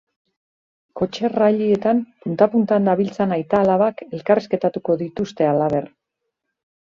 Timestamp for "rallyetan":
1.33-1.99